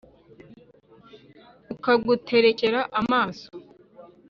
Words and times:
akaguterekera 1.73 2.79
amaso 2.99 3.47